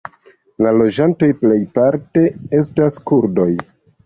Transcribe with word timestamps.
La 0.65 0.71
loĝantoj 0.77 1.29
plejparte 1.41 2.25
estas 2.63 2.99
kurdoj. 3.13 3.49